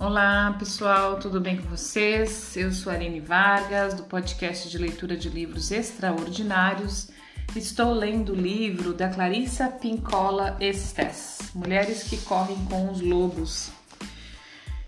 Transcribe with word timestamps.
Olá 0.00 0.54
pessoal, 0.56 1.18
tudo 1.18 1.40
bem 1.40 1.56
com 1.56 1.68
vocês? 1.70 2.56
Eu 2.56 2.70
sou 2.70 2.92
a 2.92 2.94
Aline 2.94 3.18
Vargas, 3.18 3.94
do 3.94 4.04
podcast 4.04 4.70
de 4.70 4.78
leitura 4.78 5.16
de 5.16 5.28
livros 5.28 5.72
extraordinários. 5.72 7.10
Estou 7.56 7.92
lendo 7.92 8.32
o 8.32 8.36
livro 8.36 8.94
da 8.94 9.08
Clarissa 9.08 9.66
Pincola 9.66 10.56
Estes, 10.60 11.50
Mulheres 11.52 12.04
que 12.04 12.16
Correm 12.18 12.64
com 12.66 12.92
os 12.92 13.00
Lobos. 13.00 13.72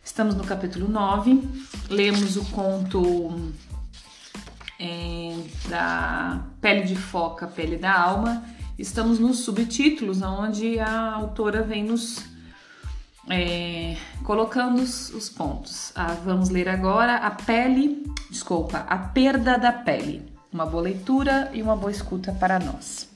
Estamos 0.05 0.37
no 0.37 0.45
capítulo 0.45 0.87
9, 0.89 1.43
lemos 1.89 2.37
o 2.37 2.45
conto 2.53 3.53
é, 4.79 5.37
da 5.69 6.41
Pele 6.61 6.85
de 6.85 6.95
Foca, 6.95 7.49
Pele 7.49 7.77
da 7.77 8.01
Alma. 8.01 8.45
Estamos 8.79 9.19
nos 9.19 9.41
subtítulos, 9.41 10.23
onde 10.23 10.79
a 10.79 11.15
autora 11.15 11.63
vem 11.63 11.83
nos 11.83 12.31
é, 13.31 13.97
colocando 14.25 14.83
os, 14.83 15.11
os 15.11 15.29
pontos. 15.31 15.93
Ah, 15.95 16.17
vamos 16.25 16.51
ler 16.51 16.69
agora 16.69 17.17
a 17.17 17.31
pele, 17.31 18.05
desculpa, 18.29 18.85
a 18.89 18.99
perda 18.99 19.57
da 19.57 19.73
pele. 19.73 20.29
Uma 20.53 20.67
boa 20.67 20.83
leitura 20.83 21.49
e 21.55 21.63
uma 21.63 21.77
boa 21.77 21.93
escuta 21.93 22.33
para 22.33 22.59
nós. 22.59 23.09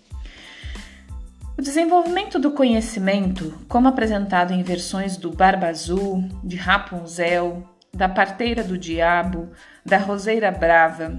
O 1.58 1.62
desenvolvimento 1.62 2.38
do 2.38 2.52
conhecimento, 2.52 3.54
como 3.68 3.88
apresentado 3.88 4.52
em 4.52 4.62
versões 4.62 5.16
do 5.16 5.30
Barba 5.30 5.68
Azul, 5.68 6.28
de 6.42 6.56
Rapunzel, 6.56 7.68
da 7.92 8.08
Parteira 8.08 8.62
do 8.62 8.76
Diabo, 8.76 9.50
da 9.84 9.98
Roseira 9.98 10.50
Brava 10.50 11.16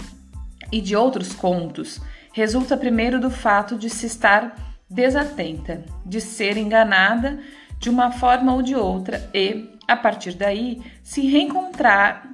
e 0.72 0.82
de 0.82 0.96
outros 0.96 1.34
contos, 1.34 2.02
resulta 2.34 2.76
primeiro 2.76 3.20
do 3.20 3.30
fato 3.30 3.78
de 3.78 3.90
se 3.90 4.08
estar 4.08 4.56
desatenta, 4.90 5.84
de 6.06 6.20
ser 6.20 6.58
enganada 6.58 7.40
de 7.86 7.90
uma 7.92 8.12
forma 8.12 8.52
ou 8.52 8.64
de 8.64 8.74
outra 8.74 9.30
e, 9.32 9.70
a 9.88 9.96
partir 9.96 10.34
daí, 10.34 10.82
se 11.04 11.22
reencontrar, 11.22 12.28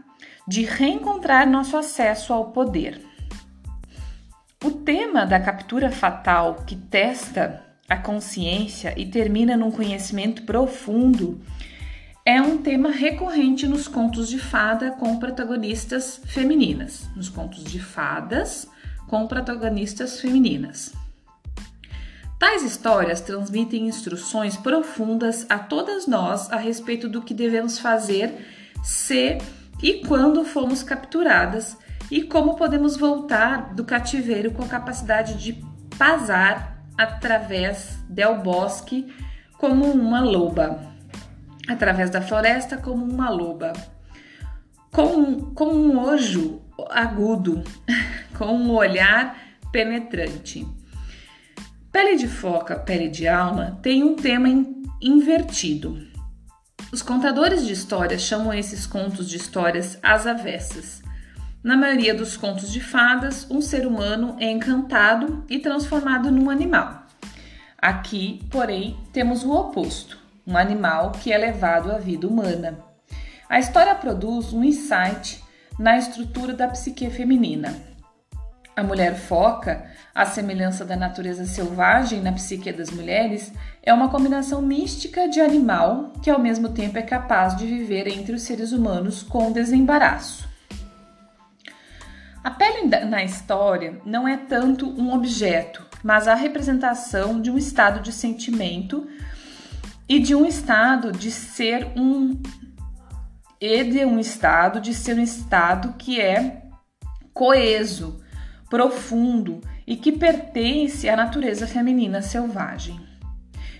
de 0.47 0.63
reencontrar 0.63 1.45
nosso 1.45 1.75
acesso 1.75 2.31
ao 2.31 2.51
poder. 2.51 3.01
O 4.63 4.71
tema 4.71 5.25
da 5.25 5.41
captura 5.41 5.91
fatal 5.91 6.63
que 6.65 6.77
testa 6.77 7.61
a 7.89 7.97
consciência 7.97 8.93
e 8.95 9.05
termina 9.05 9.57
num 9.57 9.71
conhecimento 9.71 10.43
profundo 10.43 11.41
é 12.25 12.41
um 12.41 12.59
tema 12.59 12.89
recorrente 12.89 13.67
nos 13.67 13.89
contos 13.89 14.29
de 14.29 14.39
fada 14.39 14.91
com 14.91 15.19
protagonistas 15.19 16.21
femininas, 16.27 17.09
nos 17.13 17.27
contos 17.27 17.65
de 17.65 17.81
fadas 17.81 18.69
com 19.05 19.27
protagonistas 19.27 20.21
femininas. 20.21 21.00
Tais 22.41 22.63
histórias 22.63 23.21
transmitem 23.21 23.85
instruções 23.85 24.57
profundas 24.57 25.45
a 25.47 25.59
todas 25.59 26.07
nós 26.07 26.51
a 26.51 26.55
respeito 26.55 27.07
do 27.07 27.21
que 27.21 27.35
devemos 27.35 27.77
fazer 27.77 28.47
se 28.83 29.37
e 29.79 30.03
quando 30.07 30.43
fomos 30.43 30.81
capturadas 30.81 31.77
e 32.09 32.23
como 32.23 32.55
podemos 32.55 32.97
voltar 32.97 33.75
do 33.75 33.85
cativeiro 33.85 34.49
com 34.49 34.63
a 34.63 34.67
capacidade 34.67 35.35
de 35.35 35.63
pasar 35.99 36.83
através 36.97 37.99
del 38.09 38.39
bosque 38.39 39.13
como 39.59 39.85
uma 39.85 40.21
loba, 40.21 40.79
através 41.67 42.09
da 42.09 42.23
floresta 42.23 42.75
como 42.75 43.05
uma 43.05 43.29
loba, 43.29 43.71
com, 44.91 45.53
com 45.53 45.65
um 45.65 45.99
ojo 45.99 46.59
agudo, 46.89 47.63
com 48.35 48.47
um 48.47 48.71
olhar 48.71 49.37
penetrante. 49.71 50.80
Pele 51.91 52.15
de 52.15 52.25
foca, 52.25 52.77
pele 52.77 53.09
de 53.09 53.27
alma 53.27 53.77
tem 53.81 54.01
um 54.01 54.15
tema 54.15 54.47
invertido. 55.01 55.99
Os 56.89 57.01
contadores 57.01 57.65
de 57.65 57.73
histórias 57.73 58.21
chamam 58.21 58.53
esses 58.53 58.87
contos 58.87 59.29
de 59.29 59.35
histórias 59.35 59.99
às 60.01 60.25
avessas. 60.25 61.01
Na 61.61 61.75
maioria 61.75 62.13
dos 62.15 62.37
contos 62.37 62.71
de 62.71 62.79
fadas, 62.79 63.45
um 63.51 63.61
ser 63.61 63.85
humano 63.85 64.37
é 64.39 64.49
encantado 64.49 65.43
e 65.49 65.59
transformado 65.59 66.31
num 66.31 66.49
animal. 66.49 67.03
Aqui, 67.77 68.39
porém, 68.49 68.97
temos 69.11 69.43
o 69.43 69.51
oposto: 69.51 70.17
um 70.47 70.55
animal 70.55 71.11
que 71.11 71.33
é 71.33 71.37
levado 71.37 71.91
à 71.91 71.97
vida 71.97 72.25
humana. 72.25 72.79
A 73.49 73.59
história 73.59 73.93
produz 73.95 74.53
um 74.53 74.63
insight 74.63 75.43
na 75.77 75.97
estrutura 75.97 76.53
da 76.53 76.69
psique 76.69 77.09
feminina. 77.09 77.75
A 78.77 78.81
mulher 78.81 79.19
foca, 79.19 79.90
a 80.13 80.25
semelhança 80.25 80.83
da 80.83 80.95
natureza 80.95 81.45
selvagem 81.45 82.21
na 82.21 82.33
psique 82.33 82.71
das 82.71 82.89
mulheres, 82.89 83.51
é 83.81 83.93
uma 83.93 84.09
combinação 84.09 84.61
mística 84.61 85.27
de 85.29 85.39
animal 85.39 86.11
que 86.21 86.29
ao 86.29 86.39
mesmo 86.39 86.69
tempo 86.69 86.97
é 86.97 87.01
capaz 87.01 87.55
de 87.55 87.65
viver 87.65 88.07
entre 88.07 88.35
os 88.35 88.41
seres 88.41 88.71
humanos 88.71 89.23
com 89.23 89.51
desembaraço. 89.51 90.49
A 92.43 92.49
pele 92.49 92.87
na 93.05 93.23
história 93.23 94.01
não 94.03 94.27
é 94.27 94.35
tanto 94.35 94.89
um 94.89 95.13
objeto, 95.13 95.85
mas 96.03 96.27
a 96.27 96.33
representação 96.33 97.39
de 97.39 97.51
um 97.51 97.57
estado 97.57 98.01
de 98.01 98.11
sentimento 98.11 99.07
e 100.09 100.19
de 100.19 100.35
um 100.35 100.45
estado 100.45 101.11
de 101.11 101.31
ser 101.31 101.87
um 101.95 102.41
e 103.61 103.83
de 103.83 104.03
um 104.03 104.19
estado 104.19 104.81
de 104.81 104.91
ser 104.91 105.15
um 105.17 105.21
estado 105.21 105.93
que 105.99 106.19
é 106.19 106.63
coeso, 107.31 108.19
profundo 108.67 109.61
e 109.91 109.97
que 109.97 110.13
pertence 110.13 111.09
à 111.09 111.17
natureza 111.17 111.67
feminina 111.67 112.21
selvagem. 112.21 112.97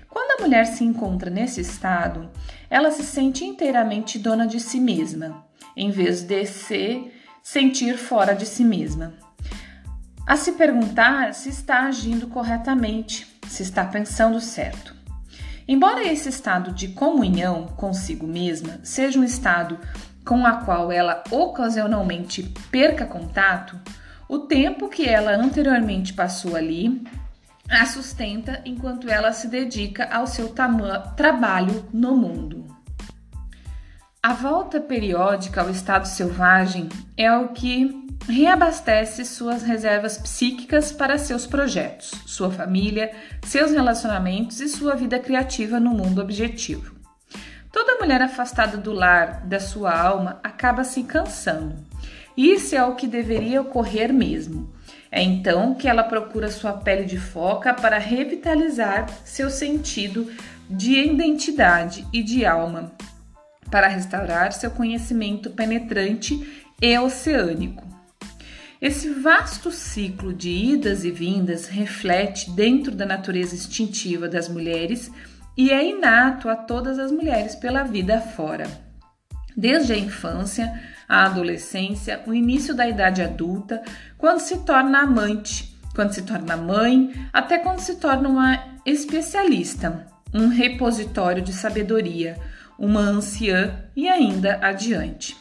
Quando 0.10 0.38
a 0.38 0.44
mulher 0.44 0.66
se 0.66 0.84
encontra 0.84 1.30
nesse 1.30 1.62
estado, 1.62 2.30
ela 2.70 2.92
se 2.92 3.02
sente 3.02 3.46
inteiramente 3.46 4.20
dona 4.20 4.46
de 4.46 4.60
si 4.60 4.82
mesma, 4.82 5.46
em 5.74 5.90
vez 5.90 6.22
de 6.24 6.46
se 6.46 7.10
sentir 7.42 7.98
fora 7.98 8.36
de 8.36 8.46
si 8.46 8.66
mesma. 8.66 9.14
A 10.28 10.36
se 10.36 10.52
perguntar 10.52 11.34
se 11.34 11.48
está 11.48 11.86
agindo 11.86 12.28
corretamente, 12.28 13.26
se 13.48 13.64
está 13.64 13.86
pensando 13.86 14.42
certo. 14.42 14.94
Embora 15.66 16.06
esse 16.06 16.28
estado 16.28 16.74
de 16.74 16.90
comunhão 16.90 17.68
consigo 17.78 18.28
mesma 18.28 18.82
seja 18.84 19.18
um 19.18 19.24
estado 19.24 19.80
com 20.26 20.46
a 20.46 20.58
qual 20.58 20.92
ela 20.92 21.24
ocasionalmente 21.32 22.44
perca 22.70 23.06
contato, 23.06 23.80
o 24.32 24.40
tempo 24.40 24.88
que 24.88 25.06
ela 25.06 25.36
anteriormente 25.36 26.14
passou 26.14 26.56
ali 26.56 27.04
a 27.70 27.86
sustenta 27.86 28.62
enquanto 28.64 29.10
ela 29.10 29.34
se 29.34 29.50
dedica 29.50 30.06
ao 30.06 30.26
seu 30.26 30.56
trabalho 31.18 31.86
no 31.92 32.16
mundo. 32.16 32.66
A 34.24 34.32
volta 34.32 34.80
periódica 34.80 35.60
ao 35.60 35.70
estado 35.70 36.06
selvagem 36.06 36.88
é 37.18 37.30
o 37.36 37.50
que 37.50 38.08
reabastece 38.26 39.26
suas 39.26 39.64
reservas 39.64 40.18
psíquicas 40.18 40.94
para 40.94 41.18
seus 41.18 41.46
projetos, 41.46 42.12
sua 42.26 42.50
família, 42.50 43.12
seus 43.44 43.72
relacionamentos 43.72 44.62
e 44.62 44.70
sua 44.70 44.96
vida 44.96 45.20
criativa 45.20 45.78
no 45.78 45.90
mundo 45.90 46.22
objetivo. 46.22 46.96
Toda 47.70 48.00
mulher 48.00 48.22
afastada 48.22 48.78
do 48.78 48.94
lar, 48.94 49.46
da 49.46 49.60
sua 49.60 49.94
alma, 49.94 50.40
acaba 50.42 50.86
se 50.86 51.04
cansando 51.04 51.91
isso 52.36 52.76
é 52.76 52.84
o 52.84 52.96
que 52.96 53.08
deveria 53.08 53.62
ocorrer 53.62 54.14
mesmo. 54.14 54.74
É 55.12 55.22
então 55.22 55.76
que 55.76 55.88
ela 55.88 56.04
procura 56.04 56.50
sua 56.50 56.74
pele 56.74 57.04
de 57.04 57.18
foca 57.18 57.74
para 57.74 57.98
revitalizar 57.98 59.10
seu 59.26 59.50
sentido 59.50 60.32
de 60.70 60.94
identidade 60.94 62.08
e 62.14 62.24
de 62.24 62.46
alma, 62.46 62.94
para 63.70 63.88
restaurar 63.88 64.54
seu 64.54 64.72
conhecimento 64.72 65.50
penetrante 65.50 66.66
e 66.82 66.98
oceânico. 66.98 67.86
Esse 68.82 69.10
vasto 69.10 69.70
ciclo 69.70 70.34
de 70.34 70.50
idas 70.50 71.04
e 71.04 71.12
vindas 71.12 71.68
reflete 71.68 72.50
dentro 72.50 72.96
da 72.96 73.06
natureza 73.06 73.54
instintiva 73.54 74.28
das 74.28 74.50
mulheres 74.50 75.12
e 75.58 75.70
é 75.70 75.88
inato 75.88 76.50
a 76.50 76.56
todas 76.56 76.98
as 76.98 77.12
mulheres 77.12 77.54
pela 77.54 77.84
vida 77.84 78.20
fora. 78.20 78.66
Desde 79.56 79.94
a 79.94 79.98
infância, 79.98 80.74
a 81.12 81.26
adolescência, 81.26 82.22
o 82.26 82.34
início 82.34 82.74
da 82.74 82.88
idade 82.88 83.22
adulta, 83.22 83.82
quando 84.18 84.40
se 84.40 84.60
torna 84.60 85.02
amante, 85.02 85.78
quando 85.94 86.14
se 86.14 86.22
torna 86.22 86.56
mãe, 86.56 87.12
até 87.34 87.58
quando 87.58 87.80
se 87.80 87.98
torna 87.98 88.30
uma 88.30 88.64
especialista, 88.86 90.08
um 90.34 90.48
repositório 90.48 91.42
de 91.42 91.52
sabedoria, 91.52 92.38
uma 92.80 93.02
anciã 93.02 93.84
e 93.94 94.08
ainda 94.08 94.58
adiante. 94.62 95.36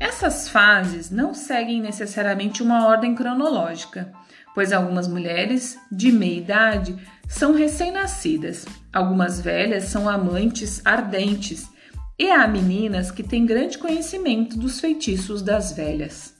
Essas 0.00 0.48
fases 0.48 1.10
não 1.10 1.34
seguem 1.34 1.82
necessariamente 1.82 2.62
uma 2.62 2.86
ordem 2.86 3.14
cronológica, 3.14 4.10
pois 4.54 4.72
algumas 4.72 5.06
mulheres 5.06 5.78
de 5.92 6.10
meia 6.10 6.38
idade 6.38 6.96
são 7.28 7.52
recém-nascidas, 7.52 8.64
algumas 8.90 9.38
velhas 9.38 9.84
são 9.84 10.08
amantes 10.08 10.80
ardentes 10.82 11.73
e 12.18 12.30
há 12.30 12.46
meninas 12.46 13.10
que 13.10 13.22
têm 13.22 13.44
grande 13.44 13.78
conhecimento 13.78 14.58
dos 14.58 14.80
feitiços 14.80 15.42
das 15.42 15.72
velhas. 15.72 16.34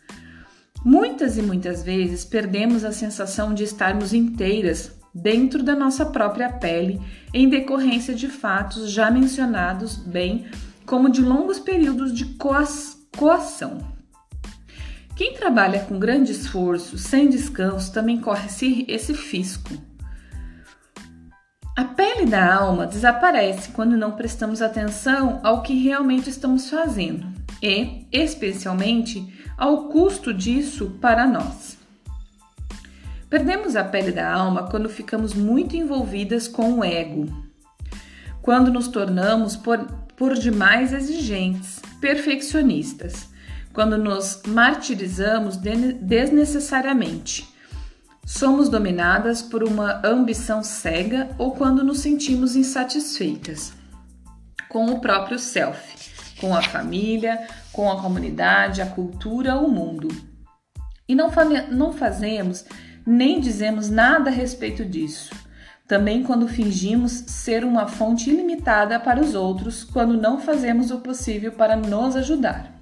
Muitas 0.84 1.38
e 1.38 1.42
muitas 1.42 1.82
vezes 1.82 2.24
perdemos 2.24 2.84
a 2.84 2.92
sensação 2.92 3.54
de 3.54 3.64
estarmos 3.64 4.12
inteiras 4.12 4.92
dentro 5.14 5.62
da 5.62 5.74
nossa 5.74 6.04
própria 6.04 6.52
pele 6.52 7.00
em 7.32 7.48
decorrência 7.48 8.14
de 8.14 8.28
fatos 8.28 8.90
já 8.90 9.10
mencionados 9.10 9.96
bem 9.96 10.46
como 10.84 11.08
de 11.08 11.22
longos 11.22 11.58
períodos 11.58 12.12
de 12.12 12.36
coação. 13.16 13.78
Quem 15.16 15.32
trabalha 15.34 15.80
com 15.80 15.98
grande 15.98 16.32
esforço, 16.32 16.98
sem 16.98 17.28
descanso, 17.28 17.92
também 17.92 18.20
corre 18.20 18.48
esse 18.88 19.14
fisco. 19.14 19.70
Pele 22.14 22.26
da 22.26 22.54
alma 22.54 22.86
desaparece 22.86 23.70
quando 23.70 23.96
não 23.96 24.12
prestamos 24.12 24.62
atenção 24.62 25.40
ao 25.42 25.62
que 25.62 25.74
realmente 25.82 26.30
estamos 26.30 26.70
fazendo 26.70 27.26
e, 27.60 28.06
especialmente, 28.12 29.34
ao 29.58 29.88
custo 29.88 30.32
disso 30.32 30.96
para 31.00 31.26
nós. 31.26 31.76
Perdemos 33.28 33.74
a 33.74 33.82
pele 33.82 34.12
da 34.12 34.32
alma 34.32 34.68
quando 34.70 34.88
ficamos 34.88 35.34
muito 35.34 35.74
envolvidas 35.74 36.46
com 36.46 36.74
o 36.74 36.84
ego, 36.84 37.26
quando 38.40 38.70
nos 38.70 38.86
tornamos 38.86 39.56
por, 39.56 39.84
por 40.16 40.34
demais 40.34 40.92
exigentes, 40.92 41.80
perfeccionistas, 42.00 43.28
quando 43.72 43.98
nos 43.98 44.40
martirizamos 44.46 45.56
desnecessariamente. 45.56 47.52
Somos 48.26 48.68
dominadas 48.68 49.42
por 49.42 49.62
uma 49.62 50.00
ambição 50.04 50.62
cega 50.62 51.28
ou 51.38 51.52
quando 51.52 51.84
nos 51.84 51.98
sentimos 52.00 52.56
insatisfeitas 52.56 53.72
com 54.68 54.86
o 54.86 55.00
próprio 55.00 55.38
self, 55.38 55.80
com 56.40 56.54
a 56.54 56.62
família, 56.62 57.46
com 57.72 57.90
a 57.90 58.00
comunidade, 58.00 58.82
a 58.82 58.86
cultura, 58.86 59.56
o 59.56 59.70
mundo. 59.70 60.08
E 61.06 61.14
não, 61.14 61.30
não 61.70 61.92
fazemos 61.92 62.64
nem 63.06 63.38
dizemos 63.38 63.90
nada 63.90 64.30
a 64.30 64.32
respeito 64.32 64.84
disso. 64.84 65.34
Também 65.86 66.22
quando 66.22 66.48
fingimos 66.48 67.12
ser 67.12 67.62
uma 67.64 67.86
fonte 67.86 68.30
ilimitada 68.30 68.98
para 68.98 69.20
os 69.20 69.34
outros, 69.34 69.84
quando 69.84 70.16
não 70.16 70.40
fazemos 70.40 70.90
o 70.90 71.00
possível 71.00 71.52
para 71.52 71.76
nos 71.76 72.16
ajudar. 72.16 72.73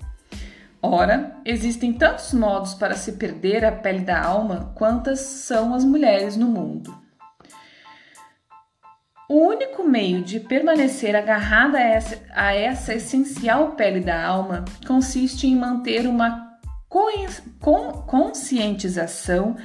Ora, 0.84 1.37
existem 1.44 1.93
tantos 1.93 2.32
modos 2.32 2.75
para 2.75 2.96
se 2.96 3.12
perder 3.12 3.64
a 3.64 3.70
pele 3.70 4.00
da 4.00 4.20
alma 4.20 4.73
quantas 4.75 5.20
são 5.20 5.73
as 5.73 5.84
mulheres 5.84 6.37
no 6.37 6.49
mundo. 6.49 6.93
O 9.29 9.46
único 9.46 9.84
meio 9.84 10.25
de 10.25 10.40
permanecer 10.40 11.14
agarrada 11.14 11.79
a 11.79 11.82
essa, 11.82 12.20
a 12.34 12.52
essa 12.52 12.94
essencial 12.94 13.70
pele 13.76 14.00
da 14.00 14.26
alma 14.26 14.64
consiste 14.84 15.46
em 15.46 15.55
manter 15.55 16.05
uma 16.06 16.50
conscientização 18.05 19.56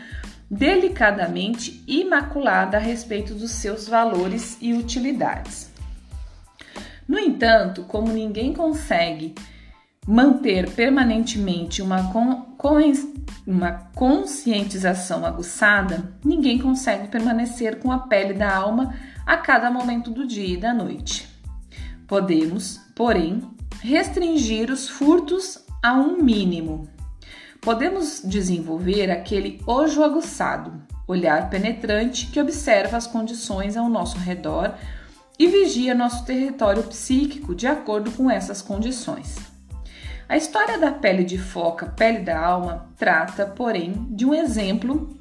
delicadamente 0.49 1.83
imaculada 1.87 2.77
a 2.77 2.79
respeito 2.79 3.33
dos 3.33 3.51
seus 3.51 3.87
valores 3.87 4.55
e 4.61 4.71
utilidades. 4.71 5.69
No 7.07 7.17
entanto, 7.17 7.83
como 7.83 8.13
ninguém 8.13 8.53
consegue 8.53 9.33
manter 10.07 10.69
permanentemente 10.71 11.81
uma, 11.81 12.11
con 12.11 12.55
uma 13.45 13.71
conscientização 13.93 15.25
aguçada, 15.25 16.13
ninguém 16.23 16.57
consegue 16.57 17.07
permanecer 17.07 17.79
com 17.79 17.91
a 17.91 17.99
pele 17.99 18.33
da 18.33 18.55
alma 18.55 18.95
a 19.25 19.37
cada 19.37 19.69
momento 19.69 20.09
do 20.09 20.25
dia 20.25 20.53
e 20.53 20.57
da 20.57 20.73
noite. 20.73 21.27
Podemos, 22.07 22.79
porém, 22.95 23.43
restringir 23.81 24.71
os 24.71 24.87
furtos 24.87 25.59
a 25.83 25.93
um 25.93 26.21
mínimo 26.23 26.87
podemos 27.67 28.21
desenvolver 28.23 29.11
aquele 29.11 29.61
ojo 29.67 30.01
aguçado, 30.01 30.71
olhar 31.05 31.49
penetrante 31.49 32.27
que 32.27 32.39
observa 32.39 32.95
as 32.95 33.05
condições 33.05 33.75
ao 33.75 33.89
nosso 33.89 34.17
redor 34.17 34.73
e 35.37 35.47
vigia 35.47 35.93
nosso 35.93 36.23
território 36.23 36.81
psíquico 36.83 37.53
de 37.53 37.67
acordo 37.67 38.09
com 38.11 38.31
essas 38.31 38.61
condições. 38.61 39.35
A 40.29 40.35
história 40.35 40.77
da 40.77 40.91
pele 40.91 41.23
de 41.23 41.37
foca, 41.37 41.85
pele 41.85 42.19
da 42.19 42.37
alma, 42.37 42.89
trata, 42.97 43.45
porém, 43.45 44.05
de 44.09 44.25
um 44.25 44.33
exemplo 44.33 45.17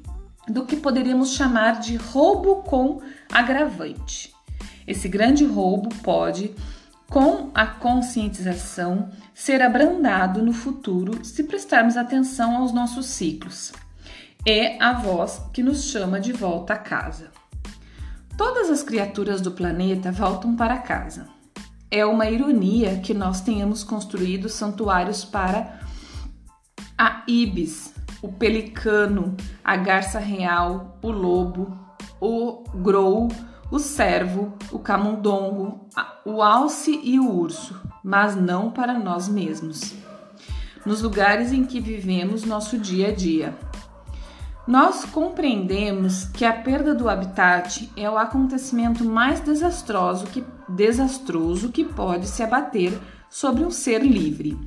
do 0.47 0.65
que 0.65 0.75
poderíamos 0.75 1.33
chamar 1.33 1.79
de 1.79 1.95
roubo 1.95 2.57
com 2.63 3.01
agravante. 3.31 4.33
Esse 4.85 5.07
grande 5.07 5.45
roubo 5.45 5.89
pode 6.03 6.53
com 7.09 7.51
a 7.53 7.65
conscientização, 7.65 9.09
ser 9.33 9.61
abrandado 9.61 10.43
no 10.43 10.51
futuro 10.51 11.23
se 11.23 11.43
prestarmos 11.43 11.95
atenção 11.95 12.57
aos 12.57 12.73
nossos 12.73 13.05
ciclos. 13.05 13.71
É 14.45 14.81
a 14.83 14.93
voz 14.93 15.41
que 15.53 15.63
nos 15.63 15.85
chama 15.85 16.19
de 16.19 16.33
volta 16.33 16.73
a 16.73 16.77
casa. 16.77 17.31
Todas 18.37 18.69
as 18.69 18.83
criaturas 18.83 19.39
do 19.39 19.51
planeta 19.51 20.11
voltam 20.11 20.55
para 20.55 20.77
casa. 20.77 21.36
É 21.89 22.05
uma 22.05 22.29
ironia 22.29 22.99
que 22.99 23.13
nós 23.13 23.41
tenhamos 23.41 23.83
construído 23.83 24.49
santuários 24.49 25.23
para 25.23 25.79
a 26.97 27.23
ibis, 27.27 27.93
o 28.21 28.31
pelicano, 28.31 29.37
a 29.63 29.77
garça 29.77 30.19
real, 30.19 30.97
o 31.01 31.11
lobo, 31.11 31.77
o 32.19 32.63
grou, 32.75 33.29
o 33.71 33.79
cervo, 33.79 34.53
o 34.71 34.79
camundongo, 34.79 35.87
o 36.25 36.41
alce 36.41 36.99
e 37.03 37.19
o 37.19 37.31
urso, 37.31 37.79
mas 38.03 38.35
não 38.35 38.71
para 38.71 38.97
nós 38.97 39.29
mesmos. 39.29 39.93
Nos 40.85 41.01
lugares 41.01 41.51
em 41.51 41.65
que 41.65 41.79
vivemos 41.79 42.43
nosso 42.43 42.77
dia 42.77 43.09
a 43.09 43.15
dia. 43.15 43.57
Nós 44.67 45.05
compreendemos 45.05 46.25
que 46.25 46.43
a 46.43 46.51
perda 46.51 46.93
do 46.93 47.07
habitat 47.07 47.89
é 47.95 48.09
o 48.09 48.17
acontecimento 48.17 49.05
mais 49.05 49.39
desastroso 49.39 50.25
que, 50.25 50.43
desastroso 50.67 51.69
que 51.69 51.85
pode 51.85 52.27
se 52.27 52.43
abater 52.43 52.99
sobre 53.29 53.63
um 53.63 53.71
ser 53.71 54.03
livre. 54.03 54.59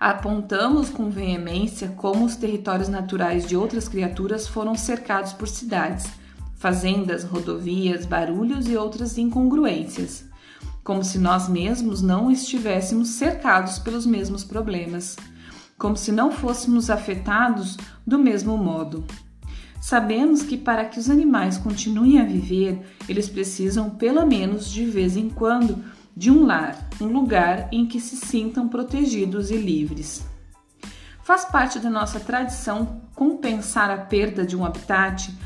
Apontamos 0.00 0.88
com 0.88 1.10
veemência 1.10 1.88
como 1.98 2.24
os 2.24 2.34
territórios 2.34 2.88
naturais 2.88 3.46
de 3.46 3.54
outras 3.56 3.88
criaturas 3.88 4.48
foram 4.48 4.74
cercados 4.74 5.34
por 5.34 5.46
cidades 5.46 6.06
fazendas, 6.56 7.24
rodovias, 7.24 8.06
barulhos 8.06 8.68
e 8.68 8.76
outras 8.76 9.18
incongruências, 9.18 10.24
como 10.84 11.02
se 11.02 11.18
nós 11.18 11.48
mesmos 11.48 12.00
não 12.00 12.30
estivéssemos 12.30 13.08
cercados 13.08 13.80
pelos 13.80 14.06
mesmos 14.06 14.44
problemas, 14.44 15.16
como 15.82 15.96
se 15.96 16.12
não 16.12 16.30
fôssemos 16.30 16.90
afetados 16.90 17.76
do 18.06 18.16
mesmo 18.16 18.56
modo. 18.56 19.04
Sabemos 19.80 20.44
que 20.44 20.56
para 20.56 20.84
que 20.84 20.96
os 20.96 21.10
animais 21.10 21.58
continuem 21.58 22.20
a 22.20 22.24
viver, 22.24 22.80
eles 23.08 23.28
precisam, 23.28 23.90
pelo 23.90 24.24
menos 24.24 24.70
de 24.70 24.84
vez 24.84 25.16
em 25.16 25.28
quando, 25.28 25.84
de 26.16 26.30
um 26.30 26.46
lar, 26.46 26.88
um 27.00 27.06
lugar 27.06 27.68
em 27.72 27.84
que 27.84 27.98
se 27.98 28.14
sintam 28.14 28.68
protegidos 28.68 29.50
e 29.50 29.56
livres. 29.56 30.24
Faz 31.24 31.46
parte 31.46 31.80
da 31.80 31.90
nossa 31.90 32.20
tradição 32.20 33.02
compensar 33.12 33.90
a 33.90 33.96
perda 33.96 34.46
de 34.46 34.56
um 34.56 34.64
habitat 34.64 35.36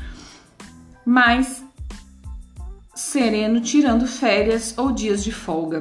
mais 1.03 1.63
sereno 2.93 3.59
tirando 3.59 4.05
férias 4.05 4.75
ou 4.77 4.91
dias 4.91 5.23
de 5.23 5.31
folga, 5.31 5.79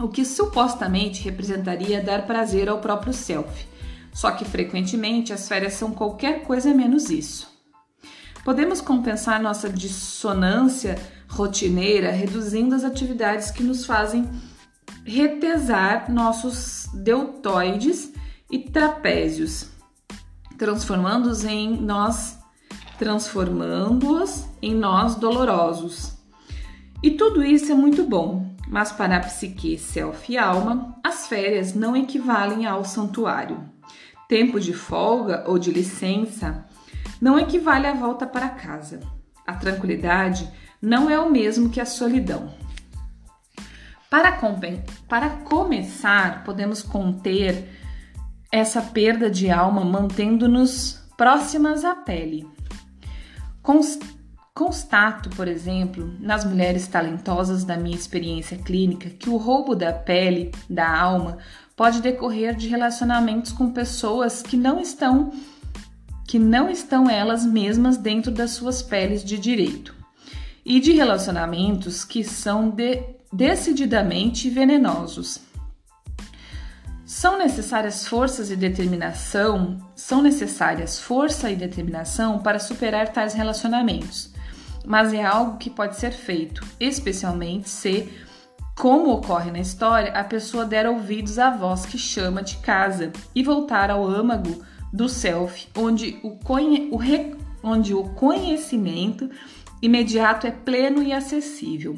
o 0.00 0.08
que 0.08 0.24
supostamente 0.24 1.22
representaria 1.22 2.02
dar 2.02 2.26
prazer 2.26 2.68
ao 2.68 2.78
próprio 2.78 3.12
self. 3.12 3.66
Só 4.12 4.30
que 4.30 4.44
frequentemente 4.44 5.32
as 5.32 5.48
férias 5.48 5.74
são 5.74 5.92
qualquer 5.92 6.42
coisa 6.42 6.72
menos 6.72 7.10
isso. 7.10 7.48
Podemos 8.44 8.80
compensar 8.80 9.40
nossa 9.42 9.68
dissonância 9.68 10.98
rotineira 11.28 12.10
reduzindo 12.10 12.74
as 12.74 12.84
atividades 12.84 13.50
que 13.50 13.62
nos 13.62 13.84
fazem 13.84 14.28
retesar 15.04 16.10
nossos 16.10 16.88
deltoides 16.94 18.12
e 18.50 18.58
trapézios, 18.58 19.68
transformando-os 20.56 21.44
em 21.44 21.76
nós 21.80 22.38
transformando-os 22.98 24.44
em 24.60 24.74
nós 24.74 25.14
dolorosos. 25.14 26.18
E 27.02 27.12
tudo 27.12 27.44
isso 27.44 27.70
é 27.70 27.74
muito 27.74 28.02
bom, 28.04 28.54
mas 28.70 28.92
para 28.92 29.16
a 29.16 29.20
psique, 29.20 29.78
self 29.78 30.30
e 30.30 30.36
alma, 30.36 30.96
as 31.02 31.26
férias 31.26 31.74
não 31.74 31.96
equivalem 31.96 32.66
ao 32.66 32.84
santuário. 32.84 33.68
Tempo 34.28 34.60
de 34.60 34.74
folga 34.74 35.44
ou 35.46 35.58
de 35.58 35.70
licença 35.70 36.66
não 37.20 37.38
equivale 37.38 37.86
à 37.86 37.94
volta 37.94 38.26
para 38.26 38.48
casa. 38.50 39.00
A 39.46 39.54
tranquilidade 39.54 40.48
não 40.80 41.08
é 41.08 41.18
o 41.18 41.30
mesmo 41.30 41.70
que 41.70 41.80
a 41.80 41.86
solidão. 41.86 42.52
Para, 44.10 44.38
para 45.08 45.30
começar, 45.30 46.44
podemos 46.44 46.82
conter 46.82 47.68
essa 48.52 48.80
perda 48.80 49.30
de 49.30 49.50
alma 49.50 49.84
mantendo-nos 49.84 51.02
próximas 51.16 51.84
à 51.84 51.94
pele. 51.94 52.46
Constato, 54.58 55.30
por 55.30 55.46
exemplo, 55.46 56.12
nas 56.18 56.44
mulheres 56.44 56.88
talentosas 56.88 57.62
da 57.62 57.76
minha 57.76 57.94
experiência 57.94 58.58
clínica, 58.58 59.08
que 59.08 59.30
o 59.30 59.36
roubo 59.36 59.72
da 59.72 59.92
pele, 59.92 60.50
da 60.68 60.98
alma, 61.00 61.38
pode 61.76 62.02
decorrer 62.02 62.56
de 62.56 62.66
relacionamentos 62.66 63.52
com 63.52 63.70
pessoas 63.70 64.42
que 64.42 64.56
não 64.56 64.80
estão 64.80 65.30
que 66.26 66.40
não 66.40 66.68
estão 66.68 67.08
elas 67.08 67.46
mesmas 67.46 67.96
dentro 67.96 68.32
das 68.32 68.50
suas 68.50 68.82
peles 68.82 69.22
de 69.22 69.38
direito 69.38 69.94
e 70.64 70.80
de 70.80 70.90
relacionamentos 70.90 72.04
que 72.04 72.24
são 72.24 72.68
de 72.68 73.00
decididamente 73.32 74.50
venenosos. 74.50 75.38
São 77.06 77.38
necessárias 77.38 78.08
forças 78.08 78.50
e 78.50 78.56
determinação, 78.56 79.78
são 79.94 80.20
necessárias 80.20 80.98
força 80.98 81.48
e 81.48 81.54
determinação 81.54 82.40
para 82.40 82.58
superar 82.58 83.12
tais 83.12 83.34
relacionamentos, 83.34 84.36
mas 84.88 85.12
é 85.12 85.22
algo 85.22 85.58
que 85.58 85.68
pode 85.68 85.96
ser 85.96 86.12
feito, 86.12 86.64
especialmente 86.80 87.68
se, 87.68 88.08
como 88.74 89.10
ocorre 89.10 89.50
na 89.50 89.60
história, 89.60 90.12
a 90.12 90.24
pessoa 90.24 90.64
der 90.64 90.88
ouvidos 90.88 91.38
à 91.38 91.50
voz 91.50 91.84
que 91.84 91.98
chama 91.98 92.42
de 92.42 92.56
casa 92.56 93.12
e 93.34 93.42
voltar 93.42 93.90
ao 93.90 94.06
âmago 94.06 94.64
do 94.90 95.06
self, 95.06 95.68
onde 95.76 96.18
o, 96.22 96.30
conhe 96.38 96.88
o 96.90 96.98
onde 97.62 97.92
o 97.92 98.04
conhecimento 98.14 99.28
imediato 99.82 100.46
é 100.46 100.50
pleno 100.50 101.02
e 101.02 101.12
acessível. 101.12 101.94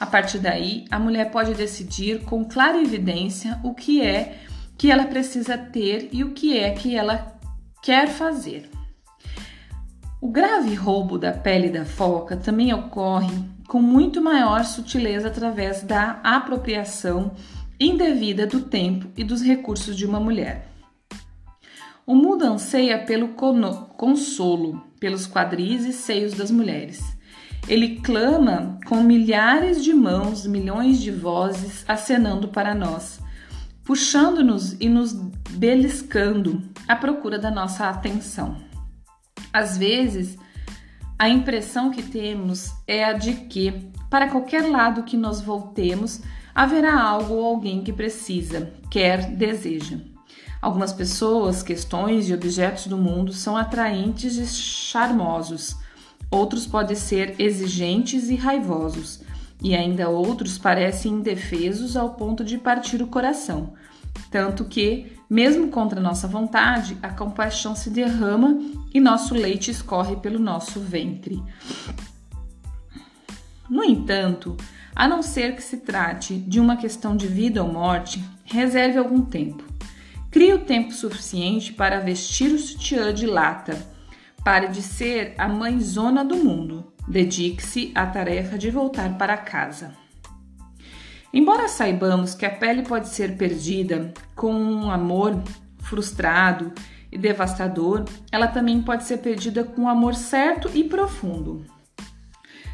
A 0.00 0.06
partir 0.06 0.40
daí, 0.40 0.86
a 0.90 0.98
mulher 0.98 1.30
pode 1.30 1.54
decidir 1.54 2.24
com 2.24 2.44
clara 2.44 2.82
evidência 2.82 3.60
o 3.62 3.72
que 3.72 4.02
é 4.02 4.40
que 4.76 4.90
ela 4.90 5.04
precisa 5.04 5.56
ter 5.56 6.08
e 6.10 6.24
o 6.24 6.32
que 6.32 6.58
é 6.58 6.72
que 6.72 6.96
ela 6.96 7.38
quer 7.80 8.08
fazer. 8.08 8.73
O 10.24 10.28
grave 10.28 10.74
roubo 10.74 11.18
da 11.18 11.32
pele 11.32 11.68
da 11.68 11.84
foca 11.84 12.34
também 12.34 12.72
ocorre 12.72 13.44
com 13.68 13.82
muito 13.82 14.22
maior 14.22 14.64
sutileza 14.64 15.28
através 15.28 15.82
da 15.82 16.18
apropriação 16.24 17.32
indevida 17.78 18.46
do 18.46 18.62
tempo 18.62 19.06
e 19.18 19.22
dos 19.22 19.42
recursos 19.42 19.94
de 19.94 20.06
uma 20.06 20.18
mulher. 20.18 20.66
O 22.06 22.14
mundo 22.14 22.42
anseia 22.42 23.04
pelo 23.04 23.34
consolo, 23.98 24.82
pelos 24.98 25.26
quadris 25.26 25.84
e 25.84 25.92
seios 25.92 26.32
das 26.32 26.50
mulheres. 26.50 27.04
Ele 27.68 28.00
clama 28.00 28.78
com 28.86 29.02
milhares 29.02 29.84
de 29.84 29.92
mãos, 29.92 30.46
milhões 30.46 31.02
de 31.02 31.10
vozes 31.10 31.84
acenando 31.86 32.48
para 32.48 32.74
nós, 32.74 33.20
puxando-nos 33.84 34.72
e 34.80 34.88
nos 34.88 35.12
beliscando 35.50 36.62
à 36.88 36.96
procura 36.96 37.38
da 37.38 37.50
nossa 37.50 37.90
atenção. 37.90 38.63
Às 39.54 39.78
vezes, 39.78 40.36
a 41.16 41.28
impressão 41.28 41.92
que 41.92 42.02
temos 42.02 42.72
é 42.88 43.04
a 43.04 43.12
de 43.12 43.34
que, 43.34 43.88
para 44.10 44.28
qualquer 44.28 44.68
lado 44.68 45.04
que 45.04 45.16
nos 45.16 45.40
voltemos, 45.40 46.20
haverá 46.52 47.00
algo 47.00 47.34
ou 47.34 47.46
alguém 47.46 47.84
que 47.84 47.92
precisa, 47.92 48.72
quer, 48.90 49.30
deseja. 49.30 49.98
Algumas 50.60 50.92
pessoas, 50.92 51.62
questões 51.62 52.28
e 52.28 52.34
objetos 52.34 52.88
do 52.88 52.98
mundo 52.98 53.32
são 53.32 53.56
atraentes 53.56 54.38
e 54.38 54.46
charmosos. 54.48 55.76
Outros 56.28 56.66
podem 56.66 56.96
ser 56.96 57.36
exigentes 57.38 58.30
e 58.30 58.34
raivosos, 58.34 59.22
e 59.62 59.76
ainda 59.76 60.08
outros 60.08 60.58
parecem 60.58 61.12
indefesos 61.12 61.96
ao 61.96 62.14
ponto 62.14 62.42
de 62.44 62.58
partir 62.58 63.00
o 63.00 63.06
coração. 63.06 63.74
Tanto 64.30 64.64
que, 64.64 65.12
mesmo 65.28 65.68
contra 65.68 66.00
nossa 66.00 66.26
vontade, 66.26 66.96
a 67.02 67.08
compaixão 67.08 67.74
se 67.74 67.90
derrama 67.90 68.58
e 68.92 69.00
nosso 69.00 69.34
leite 69.34 69.70
escorre 69.70 70.16
pelo 70.16 70.38
nosso 70.38 70.80
ventre. 70.80 71.42
No 73.68 73.82
entanto, 73.82 74.56
a 74.94 75.08
não 75.08 75.22
ser 75.22 75.56
que 75.56 75.62
se 75.62 75.78
trate 75.78 76.36
de 76.36 76.60
uma 76.60 76.76
questão 76.76 77.16
de 77.16 77.26
vida 77.26 77.62
ou 77.62 77.72
morte, 77.72 78.22
reserve 78.44 78.98
algum 78.98 79.22
tempo. 79.22 79.64
Crie 80.30 80.52
o 80.52 80.64
tempo 80.64 80.92
suficiente 80.92 81.72
para 81.72 82.00
vestir 82.00 82.52
o 82.52 82.58
sutiã 82.58 83.12
de 83.14 83.26
lata. 83.26 83.76
Pare 84.44 84.68
de 84.68 84.82
ser 84.82 85.34
a 85.38 85.48
mãezona 85.48 86.24
do 86.24 86.36
mundo. 86.36 86.92
Dedique-se 87.08 87.92
à 87.94 88.06
tarefa 88.06 88.58
de 88.58 88.70
voltar 88.70 89.16
para 89.16 89.36
casa. 89.36 90.03
Embora 91.34 91.66
saibamos 91.66 92.32
que 92.32 92.46
a 92.46 92.50
pele 92.50 92.82
pode 92.82 93.08
ser 93.08 93.36
perdida 93.36 94.14
com 94.36 94.54
um 94.54 94.88
amor 94.88 95.42
frustrado 95.80 96.72
e 97.10 97.18
devastador, 97.18 98.04
ela 98.30 98.46
também 98.46 98.80
pode 98.80 99.02
ser 99.02 99.16
perdida 99.16 99.64
com 99.64 99.82
um 99.82 99.88
amor 99.88 100.14
certo 100.14 100.70
e 100.72 100.84
profundo. 100.84 101.66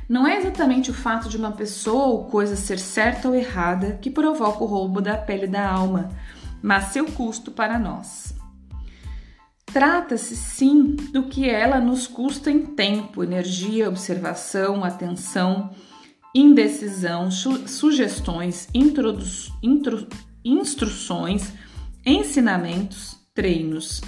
Não 0.07 0.27
é 0.27 0.37
exatamente 0.37 0.91
o 0.91 0.95
fato 0.95 1.27
de 1.27 1.39
uma 1.39 1.53
pessoa 1.53 2.09
ou 2.09 2.25
coisa 2.27 2.55
ser 2.55 2.79
certa 2.79 3.29
ou 3.29 3.35
errada 3.35 3.99
que 4.03 4.11
provoca 4.11 4.63
o 4.63 4.67
roubo 4.67 5.01
da 5.01 5.17
pele 5.17 5.47
da 5.47 5.67
alma, 5.67 6.11
mas 6.63 6.93
seu 6.93 7.07
custo 7.07 7.51
para 7.51 7.79
nós. 7.79 8.35
Trata-se 9.65 10.37
sim 10.37 10.97
do 11.13 11.23
que 11.29 11.49
ela 11.49 11.81
nos 11.81 12.07
custa 12.07 12.51
em 12.51 12.67
tempo, 12.67 13.25
energia, 13.25 13.89
observação, 13.89 14.85
atenção, 14.85 15.71
indecisão, 16.35 17.31
sugestões, 17.31 18.69
instruções, 20.45 21.53
ensinamentos, 22.05 23.17
treinos. 23.35 24.01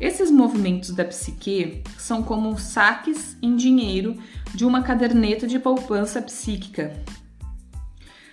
Esses 0.00 0.30
movimentos 0.30 0.90
da 0.90 1.04
psique 1.04 1.82
são 1.96 2.22
como 2.22 2.58
saques 2.58 3.36
em 3.40 3.54
dinheiro 3.54 4.16
de 4.54 4.64
uma 4.64 4.82
caderneta 4.82 5.46
de 5.46 5.58
poupança 5.58 6.20
psíquica, 6.20 6.92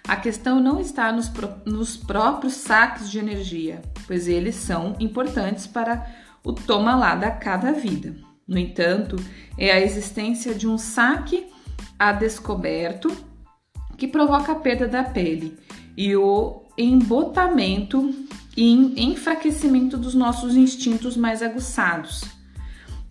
a 0.10 0.16
questão 0.16 0.60
não 0.60 0.80
está 0.80 1.12
nos, 1.12 1.32
nos 1.68 1.96
próprios 1.96 2.56
saques 2.56 3.12
de 3.12 3.20
energia, 3.20 3.80
pois 4.08 4.28
eles 4.28 4.56
são 4.56 4.96
importantes 5.00 5.68
para 5.68 6.04
o 6.44 6.52
toma 6.52 6.96
lá 6.96 7.14
da 7.14 7.30
cada 7.30 7.72
vida. 7.72 8.16
No 8.48 8.58
entanto, 8.58 9.18
é 9.56 9.72
a 9.72 9.80
existência 9.80 10.56
de 10.56 10.68
um 10.68 10.80
saque 10.80 11.46
a 12.00 12.14
descoberto 12.14 13.12
que 13.98 14.08
provoca 14.08 14.54
a 14.54 14.56
perda 14.56 14.88
da 14.88 15.04
pele 15.04 15.60
e 15.96 16.16
o 16.16 16.64
embotamento 16.78 18.16
e 18.56 19.04
enfraquecimento 19.04 19.98
dos 19.98 20.16
nossos 20.16 20.56
instintos 20.56 21.18
mais 21.18 21.44
aguçados 21.44 22.40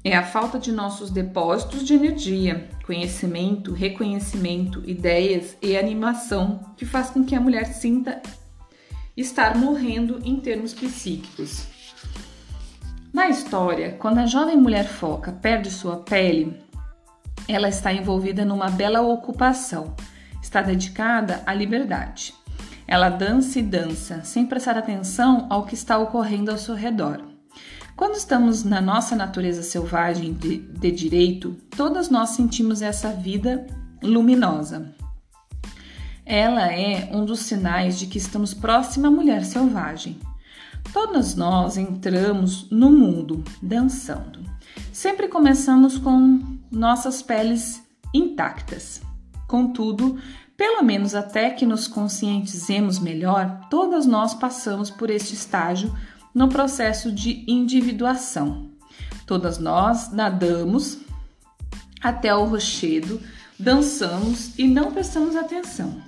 é 0.04 0.16
a 0.16 0.23
falta 0.23 0.59
de 0.59 0.71
nossos 0.73 1.11
depósitos 1.11 1.85
de 1.85 1.95
energia, 1.95 2.68
conhecimento, 2.87 3.73
reconhecimento, 3.73 4.83
ideias 4.88 5.57
e 5.61 5.76
animação 5.76 6.73
que 6.76 6.87
faz 6.87 7.11
com 7.11 7.25
que 7.25 7.35
a 7.35 7.40
mulher 7.40 7.66
sinta 7.66 8.23
estar 9.16 9.57
morrendo 9.59 10.21
em 10.25 10.37
termos 10.37 10.73
psíquicos. 10.73 11.66
Na 13.12 13.28
história, 13.28 13.97
quando 13.99 14.18
a 14.18 14.26
jovem 14.26 14.57
mulher 14.57 14.87
foca 14.87 15.33
perde 15.33 15.71
sua 15.71 15.97
pele, 15.97 16.57
ela 17.49 17.69
está 17.69 17.93
envolvida 17.93 18.45
numa 18.45 18.69
bela 18.69 19.00
ocupação, 19.00 19.95
está 20.43 20.61
dedicada 20.61 21.43
à 21.47 21.55
liberdade. 21.55 22.35
Ela 22.87 23.09
dança 23.09 23.59
e 23.59 23.62
dança, 23.62 24.23
sem 24.23 24.47
prestar 24.47 24.76
atenção 24.76 25.47
ao 25.49 25.64
que 25.64 25.75
está 25.75 25.99
ocorrendo 25.99 26.50
ao 26.50 26.59
seu 26.59 26.75
redor. 26.75 27.23
Quando 27.97 28.14
estamos 28.14 28.62
na 28.62 28.81
nossa 28.81 29.17
natureza 29.17 29.62
selvagem 29.62 30.33
de, 30.33 30.59
de 30.59 30.93
direito, 30.93 31.57
todas 31.76 32.09
nós 32.09 32.31
sentimos 32.31 32.81
essa 32.81 33.11
vida 33.11 33.67
luminosa. 34.02 34.95
Ela 36.25 36.73
é 36.73 37.11
um 37.12 37.25
dos 37.25 37.40
sinais 37.40 37.99
de 37.99 38.07
que 38.07 38.19
estamos 38.19 38.55
próxima 38.55 39.09
à 39.09 39.11
mulher 39.11 39.45
selvagem. 39.45 40.19
Todas 40.93 41.35
nós 41.35 41.76
entramos 41.76 42.71
no 42.71 42.90
mundo 42.90 43.43
dançando. 43.61 44.48
Sempre 44.99 45.28
começamos 45.28 45.97
com 45.97 46.40
nossas 46.73 47.23
peles 47.23 47.81
intactas. 48.12 49.00
Contudo, 49.47 50.19
pelo 50.57 50.83
menos 50.83 51.14
até 51.14 51.50
que 51.50 51.64
nos 51.64 51.87
conscientizemos 51.87 52.99
melhor, 52.99 53.61
todas 53.71 54.07
nós 54.07 54.35
passamos 54.35 54.90
por 54.90 55.09
este 55.09 55.35
estágio 55.35 55.97
no 56.35 56.49
processo 56.49 57.12
de 57.12 57.45
individuação. 57.47 58.73
Todas 59.25 59.57
nós 59.57 60.11
nadamos 60.11 60.99
até 62.02 62.35
o 62.35 62.47
rochedo, 62.47 63.21
dançamos 63.57 64.59
e 64.59 64.67
não 64.67 64.90
prestamos 64.90 65.37
atenção. 65.37 66.02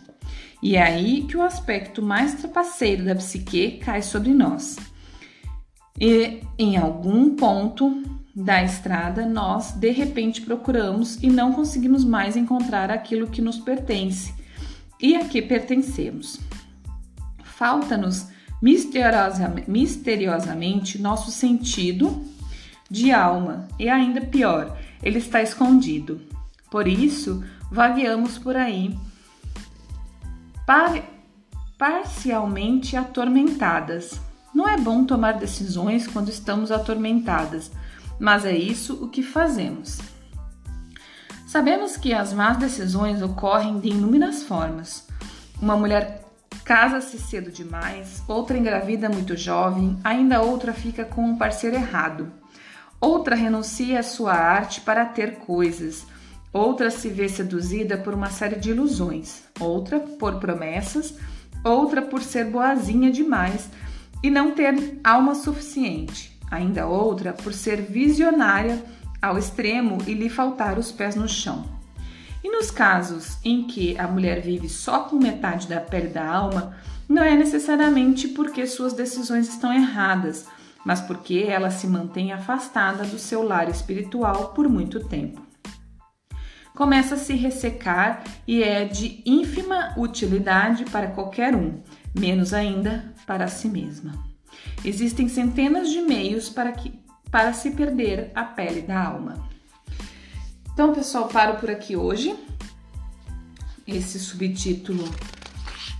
E 0.61 0.75
é 0.75 0.83
aí 0.83 1.23
que 1.29 1.37
o 1.37 1.43
aspecto 1.43 2.03
mais 2.03 2.35
trapaceiro 2.35 3.05
da 3.05 3.15
psique 3.15 3.79
cai 3.85 4.03
sobre 4.03 4.35
nós. 4.35 4.77
E 5.97 6.43
em 6.59 6.77
algum 6.77 7.37
ponto 7.37 8.20
da 8.41 8.65
estrada, 8.65 9.27
nós 9.27 9.73
de 9.73 9.91
repente 9.91 10.41
procuramos 10.41 11.23
e 11.23 11.29
não 11.29 11.53
conseguimos 11.53 12.05
mais 12.05 12.37
encontrar 12.37 12.91
aquilo 12.91 13.29
que 13.29 13.43
nos 13.43 13.59
pertence 13.59 14.33
e 15.01 15.15
a 15.15 15.25
que 15.25 15.41
pertencemos. 15.43 16.41
Falta-nos 17.43 18.29
misteriosamente 18.63 21.01
nosso 21.01 21.31
sentido 21.31 22.25
de 22.91 23.13
alma 23.13 23.69
e 23.79 23.89
ainda 23.89 24.21
pior, 24.21 24.77
ele 25.03 25.19
está 25.19 25.41
escondido. 25.43 26.21
Por 26.71 26.89
isso, 26.89 27.45
vagueamos 27.71 28.39
por 28.39 28.57
aí 28.57 28.97
par 30.67 31.03
parcialmente 31.77 32.97
atormentadas. 32.97 34.21
Não 34.55 34.69
é 34.69 34.77
bom 34.77 35.05
tomar 35.05 35.33
decisões 35.33 36.07
quando 36.07 36.29
estamos 36.29 36.71
atormentadas, 36.71 37.73
mas 38.21 38.45
é 38.45 38.55
isso 38.55 39.03
o 39.03 39.09
que 39.09 39.23
fazemos. 39.23 39.99
Sabemos 41.47 41.97
que 41.97 42.13
as 42.13 42.33
más 42.33 42.59
decisões 42.59 43.23
ocorrem 43.23 43.81
de 43.81 43.89
inúmeras 43.89 44.45
formas. 44.45 45.09
Uma 45.61 45.77
mulher 45.77 46.25
casa-se 46.65 47.19
cedo 47.19 47.51
demais, 47.51 48.23
outra 48.29 48.57
engravida 48.57 49.09
muito 49.09 49.37
jovem, 49.37 49.99
ainda 50.05 50.43
outra 50.43 50.73
fica 50.73 51.05
com 51.05 51.25
um 51.25 51.37
parceiro 51.37 51.75
errado. 51.75 52.31
Outra 53.01 53.35
renuncia 53.35 53.99
à 53.99 54.03
sua 54.03 54.35
arte 54.35 54.83
para 54.83 55.07
ter 55.07 55.37
coisas. 55.39 56.07
Outra 56.53 56.91
se 56.91 57.09
vê 57.09 57.29
seduzida 57.29 57.97
por 57.97 58.13
uma 58.13 58.29
série 58.29 58.57
de 58.57 58.71
ilusões. 58.71 59.43
Outra 59.59 59.99
por 59.99 60.39
promessas. 60.39 61.15
Outra 61.65 62.03
por 62.03 62.23
ser 62.23 62.45
boazinha 62.45 63.11
demais 63.11 63.71
e 64.23 64.31
não 64.31 64.53
ter 64.53 65.01
alma 65.03 65.35
suficiente. 65.35 66.30
Ainda 66.51 66.87
outra 66.87 67.33
por 67.33 67.53
ser 67.53 67.83
visionária 67.83 68.83
ao 69.21 69.39
extremo 69.39 69.99
e 70.07 70.15
lhe 70.15 70.29
faltar 70.29 70.79
os 70.79 70.91
pés 70.91 71.15
no 71.15 71.29
chão. 71.29 71.65
E 72.43 72.51
nos 72.51 72.71
casos 72.71 73.37
em 73.45 73.65
que 73.65 73.99
a 73.99 74.09
mulher 74.09 74.41
vive 74.41 74.69
só 74.69 75.01
com 75.01 75.17
metade 75.17 75.69
da 75.69 75.81
pele 75.81 76.09
da 76.09 76.27
alma, 76.27 76.75
não 77.09 77.23
é 77.23 77.37
necessariamente 77.37 78.29
porque 78.29 78.67
suas 78.67 78.93
decisões 78.93 79.49
estão 79.49 79.73
erradas, 79.73 80.47
mas 80.85 81.01
porque 81.01 81.45
ela 81.47 81.71
se 81.71 81.87
mantém 81.87 82.33
afastada 82.33 83.05
do 83.05 83.19
seu 83.19 83.43
lar 83.43 83.69
espiritual 83.69 84.55
por 84.55 84.69
muito 84.69 85.01
tempo. 85.01 85.43
Começa 86.75 87.15
a 87.15 87.19
se 87.19 87.35
ressecar 87.35 88.25
e 88.47 88.63
é 88.63 88.85
de 88.85 89.23
ínfima 89.27 89.93
utilidade 89.99 90.85
para 90.85 91.09
qualquer 91.09 91.55
um, 91.55 91.83
menos 92.19 92.55
ainda 92.55 93.13
para 93.27 93.49
si 93.49 93.69
mesma. 93.69 94.30
Existem 94.85 95.29
centenas 95.29 95.91
de 95.91 96.01
meios 96.01 96.49
para 96.49 96.73
que 96.73 96.99
para 97.31 97.53
se 97.53 97.71
perder 97.71 98.31
a 98.35 98.43
pele 98.43 98.83
da 98.83 99.07
alma. 99.07 99.49
Então, 100.73 100.93
pessoal, 100.93 101.29
paro 101.29 101.59
por 101.59 101.71
aqui 101.71 101.97
hoje. 101.97 102.35
Esse 103.87 104.19
subtítulo 104.19 105.09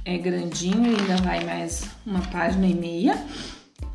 é 0.05 0.17
grandinho 0.19 0.87
e 0.87 0.97
ainda 0.97 1.17
vai 1.19 1.45
mais 1.45 1.89
uma 2.05 2.21
página 2.21 2.67
e 2.67 2.75
meia. 2.75 3.25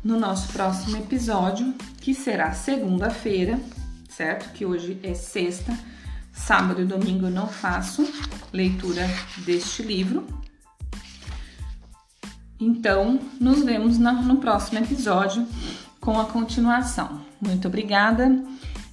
No 0.02 0.18
nosso 0.18 0.52
próximo 0.52 0.96
episódio, 0.96 1.74
que 2.00 2.14
será 2.14 2.52
segunda-feira, 2.52 3.58
certo? 4.08 4.52
Que 4.52 4.64
hoje 4.64 4.98
é 5.02 5.14
sexta, 5.14 5.76
sábado 6.32 6.80
e 6.80 6.84
domingo 6.84 7.26
eu 7.26 7.30
não 7.30 7.48
faço 7.48 8.08
leitura 8.52 9.08
deste 9.38 9.82
livro. 9.82 10.26
Então, 12.58 13.20
nos 13.38 13.62
vemos 13.62 13.98
no 13.98 14.36
próximo 14.36 14.78
episódio 14.78 15.46
com 16.00 16.18
a 16.18 16.24
continuação. 16.24 17.20
Muito 17.40 17.68
obrigada. 17.68 18.42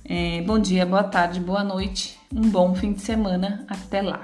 É, 0.03 0.41
bom 0.41 0.59
dia, 0.59 0.85
boa 0.85 1.03
tarde, 1.03 1.39
boa 1.39 1.63
noite. 1.63 2.19
Um 2.33 2.49
bom 2.49 2.75
fim 2.75 2.91
de 2.91 3.01
semana. 3.01 3.65
Até 3.69 4.01
lá. 4.01 4.21